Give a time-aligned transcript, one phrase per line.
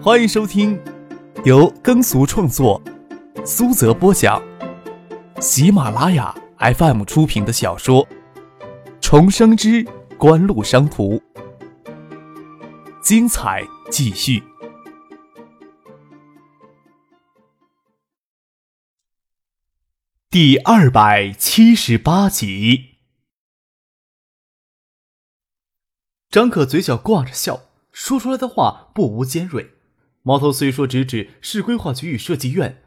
[0.00, 0.80] 欢迎收听
[1.44, 2.80] 由耕俗创作、
[3.44, 4.40] 苏泽播讲、
[5.40, 8.06] 喜马拉雅 FM 出品的小说
[9.00, 9.84] 《重生之
[10.16, 11.16] 官路商途》，
[13.02, 14.40] 精彩继续，
[20.30, 22.98] 第二百七十八集。
[26.30, 29.74] 张可嘴角挂着笑，说出来的话不无尖锐。
[30.22, 32.82] 矛头虽说直指市规划局与设计院，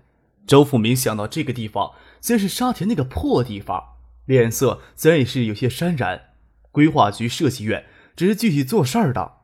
[0.46, 3.84] 周富明想到这个地方虽是沙田那个破地方，
[4.26, 6.30] 脸色自然也是有些潸然。
[6.72, 9.40] 规划局、设计院只是具体做事儿的，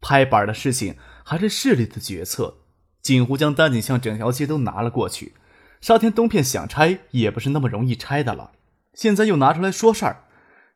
[0.00, 2.58] 拍板的事情还是市里的决策。
[3.00, 5.34] 锦湖将丹景巷整条街都拿了过去，
[5.80, 8.52] 沙田东片想拆也不是那么容易拆的了。
[8.94, 10.24] 现在又拿出来说事儿，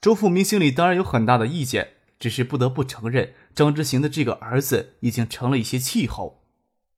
[0.00, 1.95] 周富明心里当然有很大的意见。
[2.18, 6.42] 只是不得不承认，张之行的这个儿子已经成了一些气候。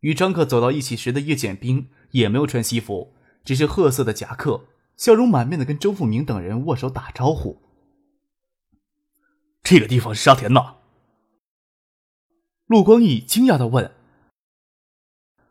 [0.01, 4.67] 与张克走到一起时的叶剑兵也没有穿西服，只是褐色的夹克，
[4.97, 7.61] 笑容满面的跟周富明等人握手打招呼。
[9.65, 10.77] 这个地方是沙田呐？
[12.67, 13.93] 陆光义惊讶的问：“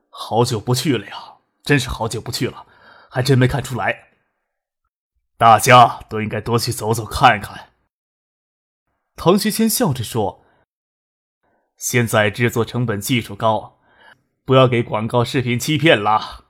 [0.09, 2.65] 好久不去了呀，真是好久不去了，
[3.09, 4.11] 还真没看出来。
[5.35, 7.71] 大家都应该多去走走看看。”
[9.19, 10.45] 唐学谦笑着说
[11.75, 13.79] ：“现在制作成本、技术高，
[14.45, 16.45] 不要给广告视频欺骗了。”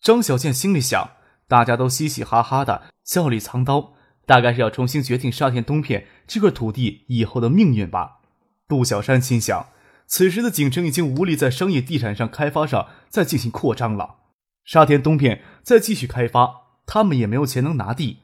[0.00, 1.10] 张小健心里想
[1.46, 3.92] ：“大家都嘻嘻哈哈的，笑里藏刀，
[4.24, 8.20] 大概是要重新决定沙田东片这块土地以后的命运吧。”
[8.66, 9.68] 杜小山心想
[10.08, 14.20] ：“此时的景城已经无力在商业地产上开发上再进行扩张了，
[14.64, 18.20] 沙田东片再继续开发，他们也没有钱能拿地，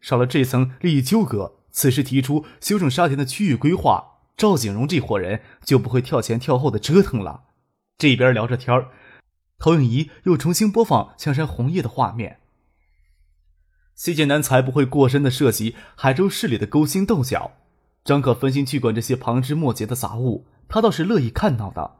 [0.00, 7.44] 少了这层利益纠葛。”此时提出修正沙田的区域规划，赵景荣这伙人就不会跳前跳后的折腾了。
[7.98, 8.88] 这边聊着天儿，
[9.58, 12.38] 投影仪又重新播放香山红叶的画面。
[13.94, 17.52] 谢剑南才不会过深的涉及海州市里的勾心斗角。
[18.02, 21.98] 张可分心去管这些旁枝末节的杂物，他倒是乐意看到的。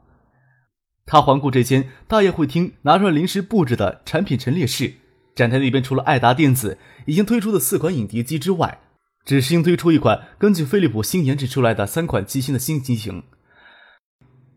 [1.05, 4.95] 他环顾这间大宴会厅，拿出来临时布置的产品陈列室。
[5.35, 8.79] 展台那边除了爱达电子已经推出的四款影碟机之外，
[9.23, 13.23] 只新推出一款根据飞利浦新研制出来的三款机芯的新机型，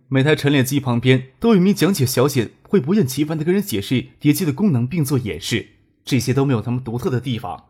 [0.09, 5.69] 每台陈列机旁边都有一名讲解小姐，会不厌其烦的跟人解释碟机的功能，并做演示。
[6.05, 7.67] 这些都没有他们独特的地方。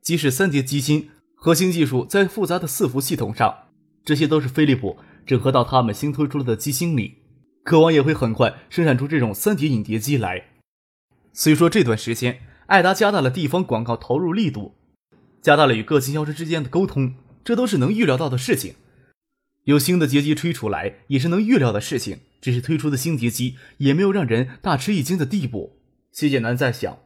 [0.00, 3.54] 即使三碟机芯核心技术在复杂的伺服系统上，
[4.04, 7.18] 这些都是飞利浦整合到他们新推出的机芯里，
[7.62, 10.48] 渴望也会很快生产出这种三碟影碟机来。
[11.32, 14.74] 虽说这段时间，艾达加大了地方广告投入力度。
[15.42, 17.14] 加大了与各经销商之间的沟通，
[17.44, 18.76] 这都是能预料到的事情。
[19.64, 22.20] 有新的碟机吹出来，也是能预料的事情。
[22.40, 25.78] 只是推出的新碟机也没有让人大吃一惊的地步。
[26.10, 26.98] 谢剑南在想，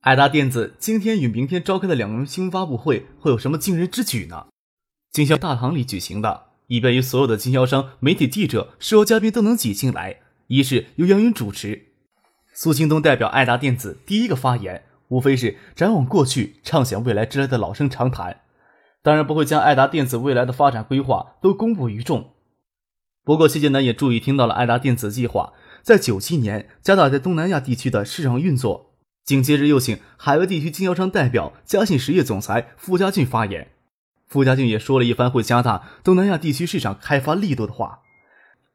[0.00, 4.46] 爱达电子今天与明天召开的两轮新闻发布会会有什么惊人之举呢？
[5.12, 10.20] 经销大堂里举行的，以便于所有的经销商、媒体记者、受邀嘉宾都能挤进来。
[10.46, 11.88] 一是由杨云主持，
[12.54, 14.84] 苏京东代表爱达电子第一个发言。
[15.08, 18.40] 无非是展望过去、畅想未来之类的老生常谈，
[19.02, 22.32] 当然不会将爱达电子未来的发展规划都公布于众。
[23.24, 25.52] 不过，谢剑南也注意听到了爱达电子计划
[25.82, 28.86] 在九七年加大在东南亚地区的市场运作。
[29.24, 33.68] 紧接着又请海外地区经销商代表嘉信实业总裁傅家俊发言，
[34.26, 38.00] 傅家俊也说了一番会加大东南亚地区市场开发力度的话。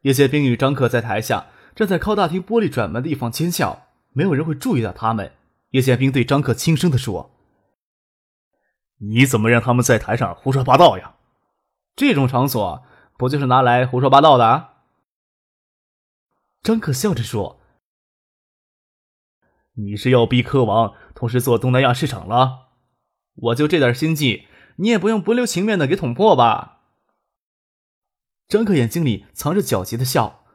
[0.02, 5.32] 叶剑兵与张克在台下站在靠大厅玻璃转门的地方尖笑，没有人会注意到他们。
[5.74, 7.32] 叶剑兵对张克轻声的说
[9.02, 11.16] ：“你怎么让他们在台上胡说八道呀？
[11.96, 12.84] 这种场所
[13.18, 14.76] 不就是拿来胡说八道的？”
[16.62, 17.60] 张克笑着说
[19.74, 22.68] ：“你是要逼科王同时做东南亚市场了？
[23.34, 26.84] 我就这点心计，你也不用不留情面的给捅破吧？”
[28.48, 30.46] 张克眼睛里藏着狡黠的笑。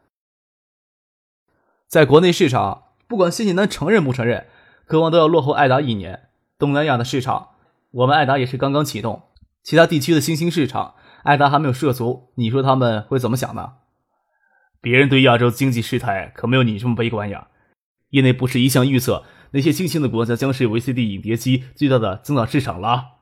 [1.89, 4.49] 在国内市场，不管谢晋南承认不承认。
[4.89, 6.31] 渴望都要落后爱达一年。
[6.59, 7.51] 东南亚的市场，
[7.91, 9.25] 我们爱达也是刚刚启动。
[9.63, 10.95] 其他地区的新兴市场，
[11.25, 12.31] 爱达还没有涉足。
[12.37, 13.75] 你说他们会怎么想呢？
[14.81, 17.49] 别人对亚洲经济事态可没有你这么悲观呀。
[18.11, 23.19] 业内不是一向预测那些新兴的国家将是 VCD 影碟机最大的增长市场了。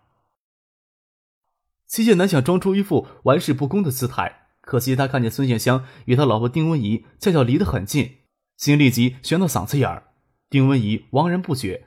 [1.88, 8.18] 齐剑南想装出一副玩世不恭的姿态，可惜他看见孙建香与他老婆丁文怡恰巧离得很近，
[8.56, 10.04] 心立即悬到嗓子眼儿。
[10.48, 11.84] 丁文仪茫然不觉，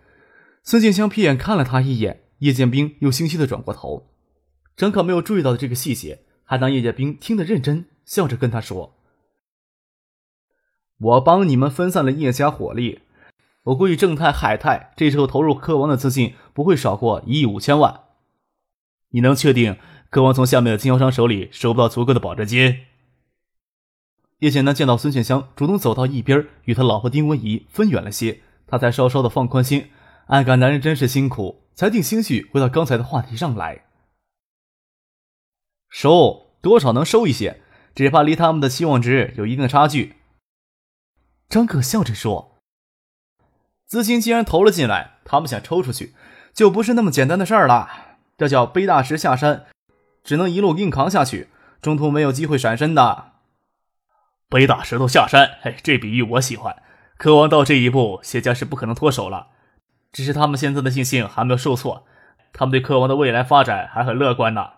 [0.64, 4.12] 孙建香瞥眼看了他一眼，叶剑兵又欣喜的转过头。
[4.76, 8.96] 张可没有注意到的这个细节，还当叶剑兵听得认真，笑着跟他说
[11.00, 13.00] ：“我帮你们分散了叶家火力，
[13.64, 18.02] 我估计正泰、海泰这时候投入科王的资金不会少过一亿五千万。
[19.10, 19.78] 你能确定
[20.10, 22.86] 科王从下面的经销商手里收不到足够的保证金？
[24.40, 29.90] 叶简南见到孙建香主动走到一边，与他老婆丁文仪分远了些，他才稍稍的放宽心，
[30.28, 33.86] 暗感男人真是辛苦，才定心绪回到刚才的话题上来。
[35.90, 37.62] 收多少能收一些，
[37.96, 40.18] 只怕离他们的期望值有一定的差距。
[41.50, 42.60] 张可笑着说
[43.88, 46.14] ：“资金既然投了进来，他们想抽出去，
[46.54, 48.18] 就不是那么简单的事儿了。
[48.38, 49.66] 这叫背大石下山，
[50.24, 51.50] 只能一路硬扛下去，
[51.82, 53.32] 中途没有机会闪身的。
[54.48, 56.84] 背大石头下山，嘿，这比喻我喜欢。
[57.20, 59.48] 渴望到这一步，谢家是不可能脱手了。
[60.14, 62.06] 只是他们现在的信心还没有受挫，
[62.54, 64.70] 他们对渴望的未来发展还很乐观呢。”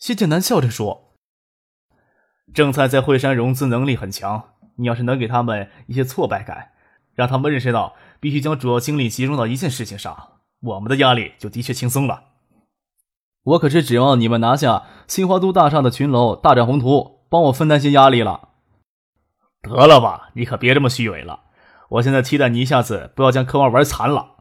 [0.00, 1.12] 谢剑南笑着说
[2.54, 6.72] ：“正菜在惠山融资能力很强。”你要是能给他们一些挫败感，
[7.14, 12.24] 让他们认识到必须将主要精力集中到一件事情上，我们的压力就的确轻松了。
[13.42, 18.48] 我可是指望你们拿下新华都大厦的群楼，大展宏图，帮我分担些压力了。
[19.68, 21.40] 得了吧，你可别这么虚伪了。
[21.88, 24.36] 我现在期待你一下子不要将科王玩残了。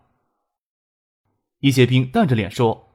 [1.60, 2.90] 易建兵淡着脸说：“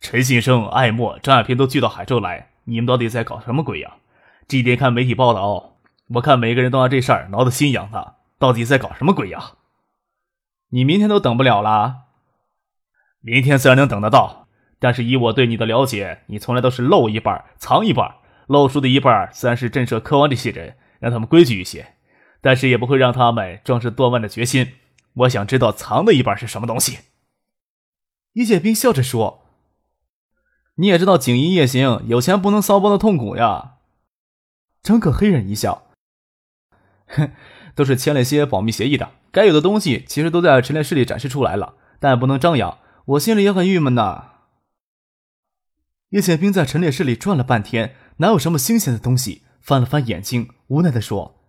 [0.00, 3.94] 陈信生、艾默、张亚平都聚到海州来，你们到底在搞什么鬼呀？
[4.48, 5.78] 这点看媒体报道。”
[6.14, 9.52] 我看每个人都拿这事儿挠得心痒的，到底在搞什么鬼呀？
[10.68, 12.02] 你明天都等不了了。
[13.20, 14.46] 明天虽然能等得到，
[14.78, 18.16] 但是以我对你的了解，你从来都是露一半藏一半。
[18.46, 21.96] 露出的一半自然是震慑科王这些人，让他们规矩一些，
[22.40, 24.72] 但是也不会让他们壮士断腕的决心。
[25.12, 27.00] 我想知道藏的一半是什么东西。
[28.32, 29.44] 一剑兵笑着说
[30.76, 33.74] ：“你也知道锦衣夜行，有钱不能骚包的痛苦呀。”
[34.82, 35.88] 张可黑人一笑。
[37.08, 37.32] 哼，
[37.74, 42.78] 都是签了些保密协议的，该有的东西其实都在陈列室里展示出来了，但不能张扬。
[43.04, 44.30] 我心里也很郁闷呐。
[46.08, 49.42] 叶剑兵在陈列室里转了半天，哪有什么新鲜的东西？
[49.64, 51.40] 翻了翻眼睛，无奈的说：“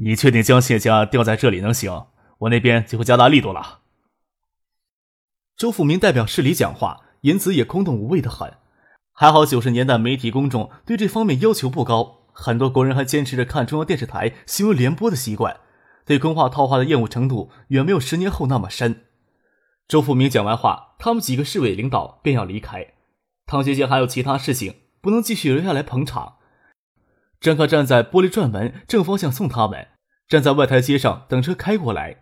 [0.00, 2.06] 你确定将谢家调在这里能行？
[2.38, 3.80] 我那边就会加大力度了。”
[5.58, 8.50] 周富明代表市里讲话，言辞也空洞无味的很。
[9.12, 12.26] 还好九十年代媒体公众对这方面要求不高。
[12.32, 15.60] 很多国人还坚持着看中央电视台新闻联播的习惯，
[16.06, 19.04] 对空话套话的厌恶程度远没有十年后那么深。
[19.86, 22.94] 周富明讲完话，他们几个市委领导便要离开。
[23.46, 24.74] 唐学杰还有其他事情，
[25.06, 26.38] 不能继续留下来捧场。
[27.40, 29.86] 张克站在玻璃转门正方向送他们，
[30.26, 32.16] 站在外台阶上等车开过来。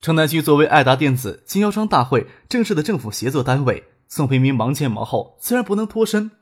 [0.00, 6.32] 城南区作为爱达电子经销商大会正式的政府协作单位，宋培明忙前忙后，自然不能脱身。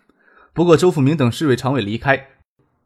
[0.55, 2.29] 不过周富明等市委常委离开。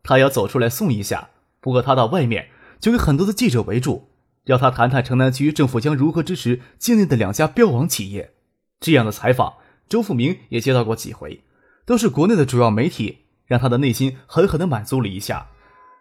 [0.02, 1.30] 他要走出来送一下，
[1.60, 2.48] 不过他到外面
[2.80, 4.08] 就有很多的记者围住，
[4.46, 8.34] 要他谈谈城南区政府将如何支持境内的两家标王企业。
[8.80, 9.54] 这样的采访，
[9.88, 11.44] 周富明也接到过几回，
[11.86, 15.46] 都是国内的主要媒体，让他的内心狠狠地满足了一下。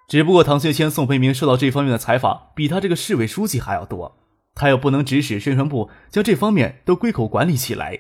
[0.08, 4.18] 只不过唐学谦、宋培明受到这方面的采访，比他这个市委书记还要多，
[4.56, 8.00] 他又不能指使宣传部将这方面都归口管理起来。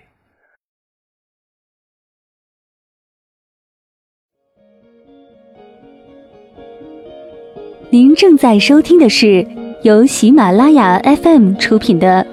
[7.92, 9.48] 您正在收听的是
[9.84, 12.26] 由喜马拉雅 FM 出品的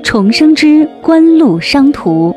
[0.02, 2.32] 《重生之官路商途》。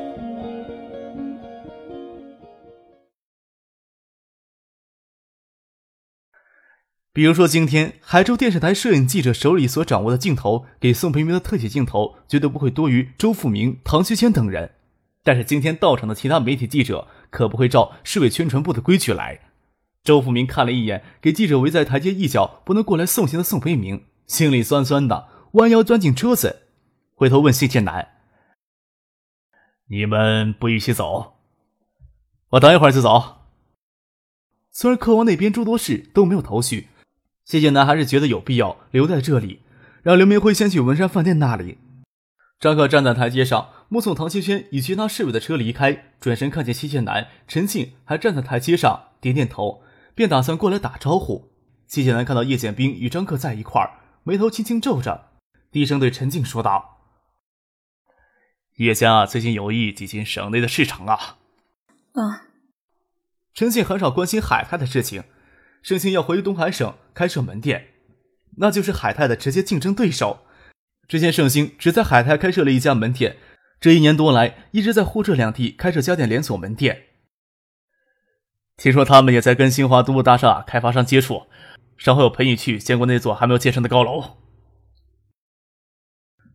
[7.11, 14.75] 比如说，今天海州电视台摄影记者手里所掌握的镜头，给宋培明的特写镜头绝对不会多于周富明、唐学谦等人。
[15.23, 19.39] 但是今天到场的其他媒体记者可不会照市委宣传部的规矩来。
[20.03, 26.61] 周富明看了一眼给记者围在台阶一角不能过来送行的宋培明，心里酸酸的，弯腰钻进车子，
[27.15, 28.07] 回头问谢建南
[29.89, 31.33] ：“你们不一起走？
[32.51, 33.37] 我等一会儿就走。”
[34.71, 36.87] 虽然客王那边诸多事都没有头绪，
[37.49, 39.61] 谢建南还是觉得有必要留在这里，
[40.03, 41.79] 让刘明辉先去文山饭店那里。
[42.59, 49.81] 张克站在台阶上，目送唐秋轩与其他侍卫的车离开，转身看见谢建南、陈庆还站在台阶上，点点头。
[50.13, 51.49] 便打算过来打招呼。
[51.87, 55.31] 谢剑南看到叶剑兵与张克在一块儿，眉头轻轻皱着，
[55.71, 56.99] 低声对陈静说道
[58.77, 61.37] ：“叶家最近有意挤进省内的市场啊。”
[62.13, 62.45] 啊。
[63.55, 65.23] 陈静很少关心海泰的事情，
[65.81, 67.87] 盛兴要回东海省开设门店，
[68.57, 70.45] 那就是海泰的直接竞争对手。
[71.07, 73.37] 之前盛兴只在海泰开设了一家门店，
[73.79, 77.05] 这一年多来一直在沪浙两地开设家电连锁门店。
[78.77, 81.43] 听说他们也在跟新华都路大厦开发商接触，
[81.97, 84.37] 稍后我陪你去见过那座还没有建成的高楼。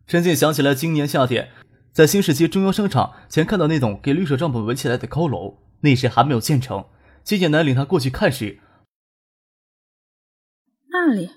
[0.07, 1.49] 陈静想起来，今年夏天
[1.91, 6.85] 在新世纪中央商场前看到那栋给绿色帐篷围起来的高楼，那时还没有建成。
[7.23, 8.59] 谢剑南领他过去看时，
[11.07, 11.29] 那里，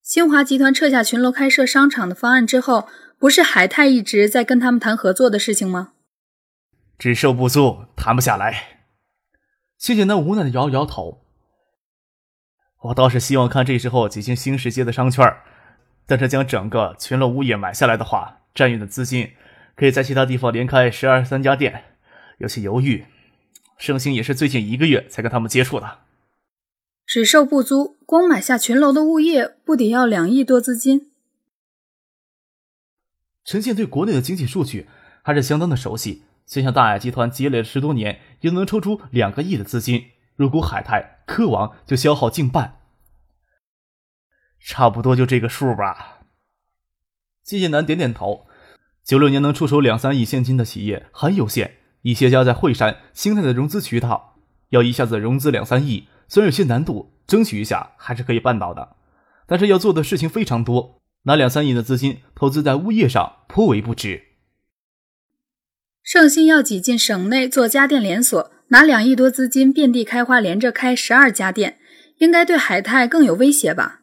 [0.00, 5.94] 新华集团撤下群楼开设商场的方案之后，不是海泰一直在跟他们谈合作的事情吗？
[6.96, 8.84] 只售不租，谈不下来。
[9.76, 11.24] 谢剑南无奈的摇摇头。
[12.82, 15.26] 我倒是希望看这时候挤进新世界的商圈
[16.06, 19.32] 但是将整个群楼物业买下来的话，占用的资金
[19.74, 21.82] 可以在其他地方连开十二三家店，
[22.38, 23.04] 有些犹豫。
[23.78, 25.98] 盛兴也是最近一个月才跟他们接触的。
[27.08, 31.10] 只售不租，光买下群楼的物业不得要两亿多资金？
[33.46, 34.86] 陈信对国内的经济数据
[35.22, 36.24] 还是相当的熟悉。
[36.44, 42.76] 就像大雅集团积累了十多年，也能抽出两个亿的资金，入股海泰、科王就消耗近半，
[44.60, 46.18] 差不多就这个数吧。
[47.42, 48.46] 季建南点点头。
[49.02, 54.36] 九六年能出手两三亿现金的企业很有限，一些家在惠山、兴泰的融资渠道，
[54.68, 58.96] 要一下子融资两三亿，虽然有些难度，争取一下还是可以办到的。
[59.46, 64.24] 但是要做的事情非常多，拿两三亿的资金投资在物业上颇为不值。
[66.02, 71.78] 盛兴要挤进省内做家电连锁，拿两亿多资金遍地开花，连着开十二家店，
[72.18, 74.00] 应该对海泰更有威胁吧？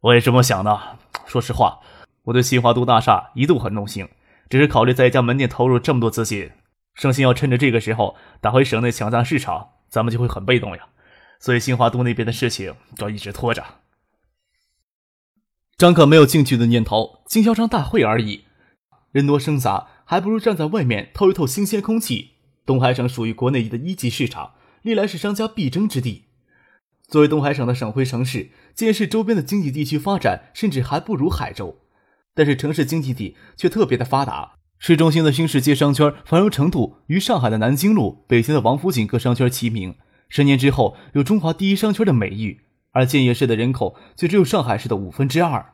[0.00, 0.98] 我也这么想的。
[1.26, 1.80] 说实话，
[2.24, 4.08] 我对新华都大厦一度很动心，
[4.50, 6.50] 只是考虑在一家门店投入这么多资金，
[6.94, 10.88] 盛兴要趁着这个时候打回省内抢占市场，咱们就会很被动呀。
[11.42, 13.62] 所以新华都那边的事情就一直拖着。
[15.76, 18.44] 张可没有进去的念头，经销商大会而已，
[19.10, 19.88] 人多声杂。
[20.04, 22.32] 还不如站在外面透一透新鲜空气。
[22.66, 26.26] 东海省属于国内的一级市场，历来是商家必争之地。
[27.08, 31.78] 作为东海省的省会城市，建市周边的经济地区发展甚至还不如海州，
[32.34, 34.56] 但是城市经济体却特别的发达。
[34.78, 39.96] 市中心的新世界商圈繁荣程度与上海的南京路、北京的王府井各商圈齐名，
[40.32, 42.62] 十年之后有中华第一商圈的美誉。
[42.94, 45.72] 而建业市的人口却只有上海市的五分之二。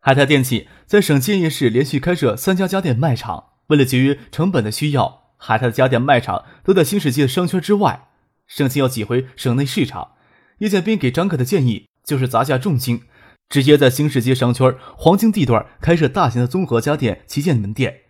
[0.00, 8.08] 海泰电器在省建业市连续开设三家家电卖场，为了节约成本的需要，海泰的家电卖场都在新世界商圈之外。
[8.46, 10.12] 盛兴要挤回省内市场，
[10.58, 13.04] 叶建斌给张可的建议就是砸下重金，
[13.48, 18.02] 直接在新世界商圈黄金地段开设大型的综合家电旗舰门店，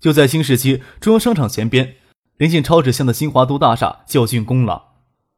[0.00, 1.94] 就在新世界中央商场前边，
[2.36, 4.92] 临近超指向的新华都大厦就要竣工了。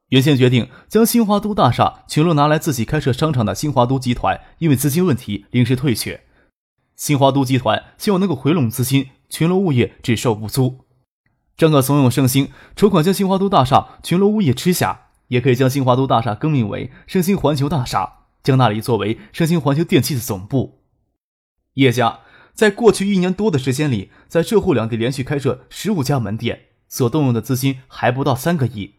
[0.08, 6.22] 原先决定将新华都大厦群楼拿来自己开设商场的新华都集团，因为资金问题临时退却。
[6.94, 10.86] 新华都集团希望能够回笼资金，群楼物业只售不租。
[11.56, 20.82] 张可怂恿盛兴筹款将新华都大厦群楼物业吃下，也可以将新华都大厦更名为盛兴环球大厦，将那里作为盛兴环球电器的总部。
[21.74, 22.20] 叶家
[22.54, 28.94] 在过去一年多的时间里，在浙沪两地连续开设十五家门店，所动用的资金还不到三个亿。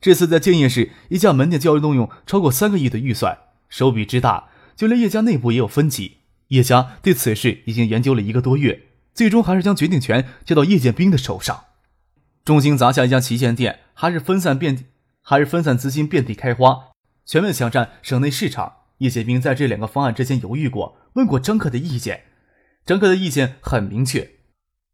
[0.00, 3.38] 这次在建业市一家门店交易动用超过三个亿的预算，
[3.68, 6.18] 手笔之大，就连叶家内部也有分歧。
[6.48, 11.64] 叶家对此事已经研究了一个多月，最终还是将决定权交到叶剑兵的手上。
[12.44, 14.86] 重金砸下一家旗舰店，还是分散遍，
[15.22, 16.90] 还是分散资金遍地开花，
[17.24, 18.72] 全面抢占省内市场。
[18.98, 22.24] 叶剑兵在这两个方案之间犹豫过，问过张克的意见。
[22.84, 24.30] 张克的意见很明确：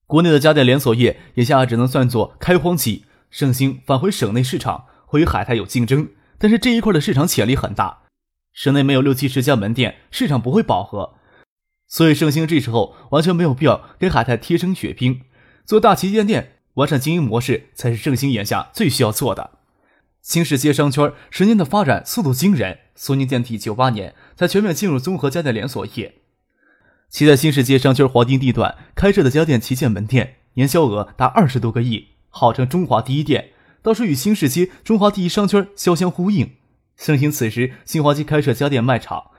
[0.08, 4.86] 国内的家电连锁业眼下只能算作开荒期，盛兴返回省内市场。
[5.10, 8.02] 会与海泰有竞争，但是这一块的市场潜力很大，
[8.52, 11.14] 省内没有六七十家门店，市场不会饱和，
[11.86, 15.22] 所以盛兴这时候完全没有必要给海泰贴身血拼，
[15.64, 19.52] 做大旗舰店，完善经营模式才是盛兴眼下最需要做的。
[20.20, 26.16] 新世界商圈十年的发展速度惊人，苏宁电器九八年才全面进入综合家电连锁业，
[27.10, 33.52] 其在新世界商圈黄金地段开设的家电旗舰门店，年销额达二十多个亿，号称中华第一店。
[33.80, 36.56] 倒是与新世界中华第一商圈相相呼应。
[36.96, 39.30] 相信此时新华街开设家电卖场，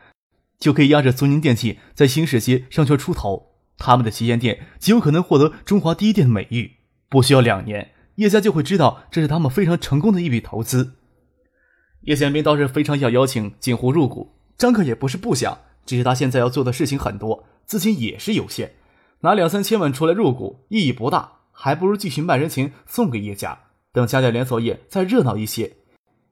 [0.58, 3.52] 就可以压着苏宁电器在新世界商圈出头。
[3.78, 6.78] 他们的旗舰店极有可能获得中华第一店的美誉。
[7.10, 10.96] 不需要两年，叶家就会知道这是他们非常成功的一笔投资。
[12.02, 18.72] 叶宪斌倒是非常想邀请锦湖入股，张克也不是不想，只是他现在要做的事情很多，资金也是有限，
[19.20, 23.60] 拿两三千万出来入股意义不大，还不如继续卖人情送给叶家。
[23.92, 25.74] 等家电连锁业再热闹一些，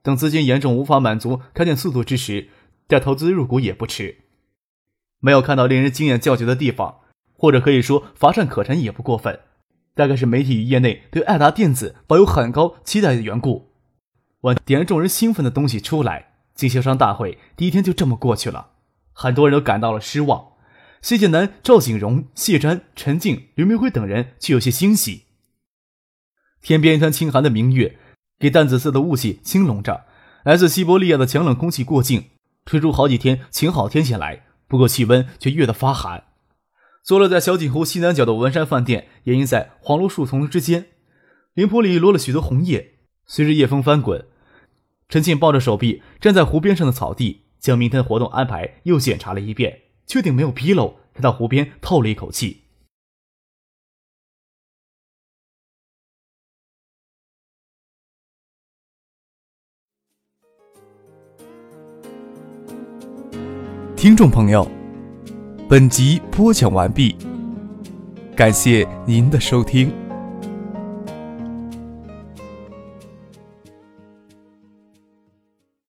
[0.01, 2.50] 等资金严重无法满足开店速度之时，
[2.88, 4.24] 再投资入股也不迟。
[5.20, 7.01] 没有看到令人惊艳叫绝的地方，
[7.34, 9.39] 或者可以说乏善可陈也不过分。
[9.94, 13.74] 大概是媒体与业内对爱达电子抱有很高期待的缘故。
[14.41, 18.72] 晚点着众人兴奋的东西出来，经销商大会第一天就这么过去了。
[19.13, 20.57] 很多人都感到了失望。
[21.01, 25.24] 谢剑南、赵景荣、谢瞻、陈静、刘明辉等人却有些欣喜。
[26.62, 27.98] 天边一团清寒的明月，
[28.39, 30.06] 给淡紫色的雾气轻笼着。
[30.44, 32.25] 来自西伯利亚的强冷空气过境，
[32.66, 34.44] 吹出好几天晴好天气来。
[34.68, 36.25] 不过气温却越得发寒。
[37.04, 40.88] 坐落在小景湖西南角的文山饭店，掩映在黄芦树丛之间，
[41.54, 44.25] 林坡里落了许多红叶，随着夜风翻滚。
[45.08, 52.64] 陈庆抱着手臂站在湖边上的草地，将明天活动安排又检查了一遍，确定没有纰漏，才到湖边透了一口气。
[63.98, 64.66] 听众朋友，
[65.68, 67.18] 本集播讲完毕，
[68.36, 70.07] 感谢您的收听。